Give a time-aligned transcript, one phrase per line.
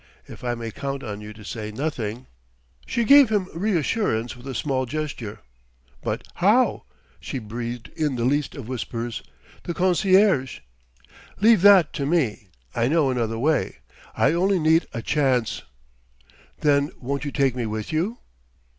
[0.25, 2.25] If I may count on you to say nothing"
[2.87, 5.41] She gave him reassurance with a small gesture.
[6.01, 6.85] "But how?"
[7.19, 9.21] she breathed in the least of whispers.
[9.61, 10.61] "The concierge!"
[11.39, 13.75] "Leave that to me I know another way.
[14.15, 15.61] I only need a chance"
[16.61, 18.17] "Then won't you take me with you?"